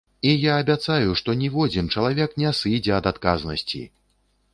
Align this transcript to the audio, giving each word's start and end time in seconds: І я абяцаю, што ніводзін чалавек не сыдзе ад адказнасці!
І 0.27 0.29
я 0.43 0.53
абяцаю, 0.61 1.11
што 1.19 1.35
ніводзін 1.41 1.91
чалавек 1.97 2.33
не 2.45 2.53
сыдзе 2.61 2.95
ад 3.01 3.11
адказнасці! 3.13 3.83